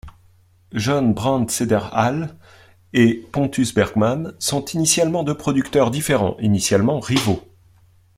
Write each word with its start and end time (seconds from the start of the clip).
Jon 0.71 1.11
Brandt-Cederhäll 1.13 2.35
et 2.91 3.13
Pontuz 3.31 3.75
Bergman 3.75 4.33
sont 4.39 4.65
initialement 4.65 5.23
deux 5.23 5.37
producteurs 5.37 5.91
différents 5.91 6.35
initialement 6.39 6.99
rivaux. 6.99 7.47